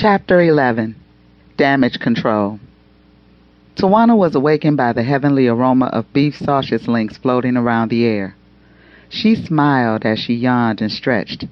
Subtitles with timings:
[0.00, 0.94] Chapter 11
[1.56, 2.60] Damage Control
[3.74, 8.36] Tawanna was awakened by the heavenly aroma of beef sausage links floating around the air.
[9.08, 11.46] She smiled as she yawned and stretched.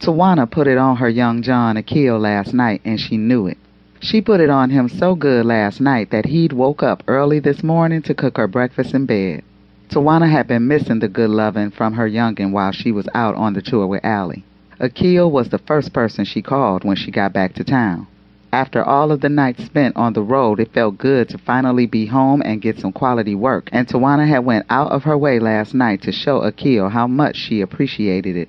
[0.00, 3.58] Tawanna put it on her young John Akil last night, and she knew it.
[4.00, 7.62] She put it on him so good last night that he'd woke up early this
[7.62, 9.44] morning to cook her breakfast in bed.
[9.90, 13.52] Tawanna had been missing the good loving from her youngin' while she was out on
[13.52, 14.42] the tour with Alie.
[14.82, 18.08] Akil was the first person she called when she got back to town.
[18.52, 22.06] After all of the nights spent on the road, it felt good to finally be
[22.06, 25.72] home and get some quality work, and Tawanna had went out of her way last
[25.72, 28.48] night to show Akil how much she appreciated it.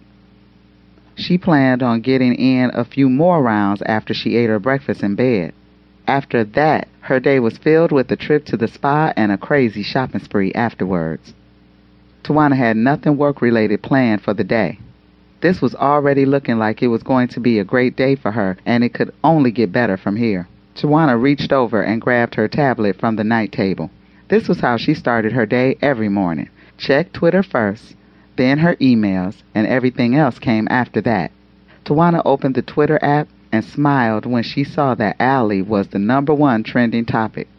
[1.13, 5.13] She planned on getting in a few more rounds after she ate her breakfast in
[5.13, 5.53] bed.
[6.07, 9.83] After that, her day was filled with a trip to the spa and a crazy
[9.83, 11.35] shopping spree afterwards.
[12.23, 14.79] Tawanna had nothing work related planned for the day.
[15.43, 18.55] This was already looking like it was going to be a great day for her,
[18.65, 20.47] and it could only get better from here.
[20.73, 23.91] Tawanna reached over and grabbed her tablet from the night table.
[24.29, 26.47] This was how she started her day every morning.
[26.77, 27.93] Check Twitter first,
[28.37, 31.29] then her emails, and everything else came after that.
[31.83, 36.33] Tawanna opened the Twitter app and smiled when she saw that Alie was the number
[36.33, 37.49] one trending topic.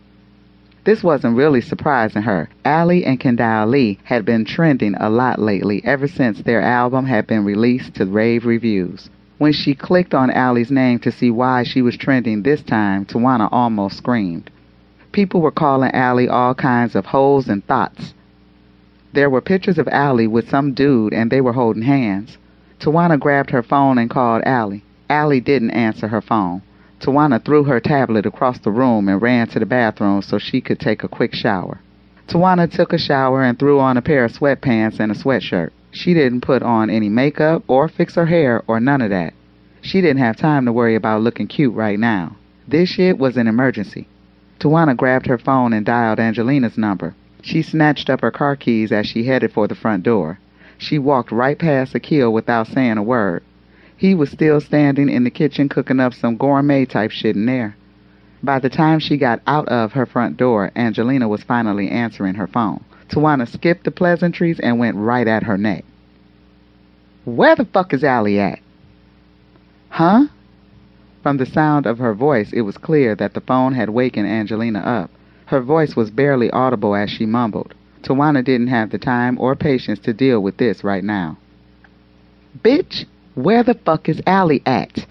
[0.85, 2.51] This wasn't really surprising her.
[2.63, 7.27] Alie and Kendall Lee had been trending a lot lately ever since their album had
[7.27, 9.09] been released to rave reviews.
[9.39, 13.49] When she clicked on Alie's name to see why she was trending this time, Tawanna
[13.51, 14.51] almost screamed.
[15.13, 18.13] People were calling Alie all kinds of holes and thoughts.
[19.15, 22.37] There were pictures of Alie with some dude and they were holding hands.
[22.79, 24.85] Tawanna grabbed her phone and called Alie.
[25.09, 26.61] Alie didn't answer her phone.
[27.05, 30.81] Tawanna threw her tablet across the room and ran to the bathroom so she could
[30.81, 31.79] take a quick shower.
[32.29, 35.69] Tawanna took a shower and threw on a pair of sweatpants and a sweatshirt.
[35.91, 39.35] She didn't put on any makeup or fix her hair or none of that.
[39.83, 42.37] She didn't have time to worry about looking cute right now.
[42.67, 44.09] This shit was an emergency.
[44.59, 47.15] Tawanna grabbed her phone and dialed Angelina's number.
[47.43, 50.39] She snatched up her car keys as she headed for the front door.
[50.79, 53.43] She walked right past Akil without saying a word.
[53.97, 57.77] He was still standing in the kitchen cooking up some gourmet type shit in there.
[58.43, 62.47] By the time she got out of her front door, Angelina was finally answering her
[62.47, 62.85] phone.
[63.09, 65.85] Tawanna skipped the pleasantries and went right at her neck.
[67.25, 68.59] Where the fuck is Alie at?
[69.89, 70.27] Huh?
[71.23, 74.81] From the sound of her voice, it was clear that the phone had wakened Angelina
[74.81, 75.11] up.
[75.47, 77.75] Her voice was barely audible as she mumbled.
[78.03, 81.39] Tawana didn't have the time or patience to deal with this right now.
[82.63, 85.07] Bitch, where the fuck is Alie at?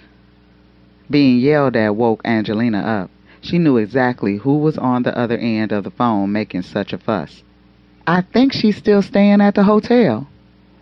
[1.10, 3.10] Being yelled at woke Angelina up.
[3.42, 6.98] She knew exactly who was on the other end of the phone making such a
[6.98, 7.44] fuss.
[8.08, 10.28] I think she's still staying at the hotel.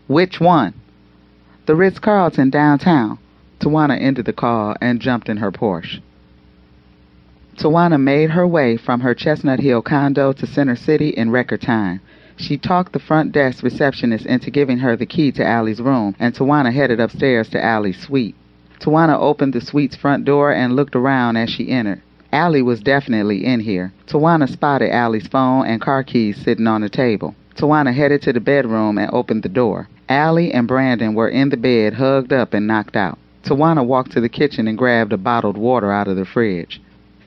[0.08, 0.74] Which one?
[1.66, 3.18] The Ritz Carlton downtown.
[3.60, 6.02] Tawanna ended the call and jumped in her Porsche.
[7.58, 12.02] Tawanna made her way from her Chestnut Hill condo to Center City in record time.
[12.38, 16.34] She talked the front desk receptionist into giving her the key to Alie's room, and
[16.34, 18.36] Tawanna headed upstairs to Alie's suite.
[18.80, 22.02] Tawanna opened the suite's front door and looked around as she entered.
[22.34, 23.92] Alie was definitely in here.
[24.08, 27.36] Tawanna spotted Alie's phone and car keys sitting on the table.
[27.56, 29.90] Tawanna headed to the bedroom and opened the door.
[30.10, 33.20] Alie and Brandon were in the bed, hugged up and knocked out.
[33.44, 36.82] Tawanna walked to the kitchen and grabbed a bottled water out of the fridge.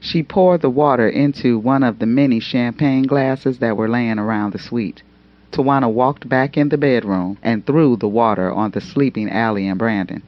[0.06, 4.52] She poured the water into one of the many champagne glasses that were laying around
[4.52, 5.02] the suite.
[5.50, 9.78] Tawanna walked back in the bedroom and threw the water on the sleeping Alie and
[9.78, 10.22] Brandon.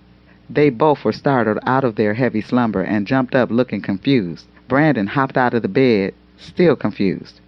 [0.49, 4.47] They both were startled out of their heavy slumber and jumped up looking confused.
[4.67, 7.43] Brandon hopped out of the bed, still confused.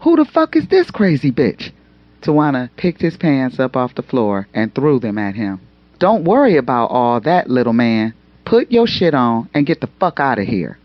[0.00, 1.72] Who the fuck is this crazy bitch?
[2.22, 5.60] Tawanna picked his pants up off the floor and threw them at him.
[5.98, 8.14] Don't worry about all that, little man.
[8.46, 10.78] Put your shit on and get the fuck out of here.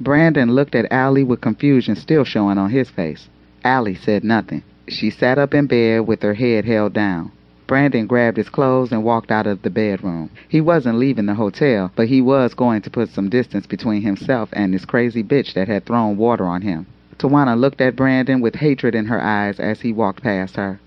[0.00, 3.28] Brandon looked at Alie with confusion still showing on his face.
[3.64, 4.62] Alie said nothing.
[4.88, 7.30] She sat up in bed with her head held down.
[7.66, 10.28] Brandon grabbed his clothes and walked out of the bedroom.
[10.48, 14.50] He wasn't leaving the hotel, but he was going to put some distance between himself
[14.52, 16.86] and this crazy bitch that had thrown water on him.
[17.16, 20.78] Tawanna looked at Brandon with hatred in her eyes as he walked past her.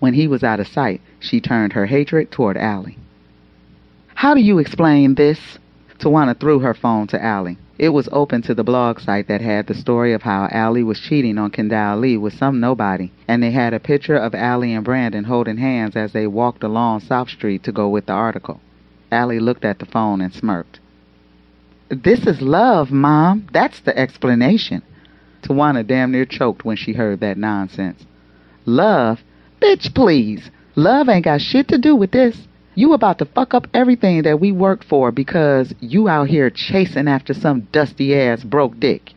[0.00, 2.98] When he was out of sight, she turned her hatred toward Alie.
[4.14, 5.58] How do you explain this?
[5.98, 7.56] Tawanna threw her phone to Alie.
[7.78, 10.98] It was open to the blog site that had the story of how Alie was
[10.98, 14.84] cheating on Kendall Lee with some nobody, and they had a picture of Alie and
[14.84, 18.60] Brandon holding hands as they walked along South Street to go with the article.
[19.12, 20.80] Alie looked at the phone and smirked.
[21.90, 23.46] This is love, Mom.
[23.52, 24.82] That's the explanation.
[25.42, 28.06] Tawanna damn near choked when she heard that nonsense.
[28.64, 29.22] Love?
[29.60, 30.50] Bitch, please.
[30.74, 32.48] Love ain't got shit to do with this.
[32.78, 37.08] You about to fuck up everything that we worked for because you out here chasing
[37.08, 39.14] after some dusty ass broke dick.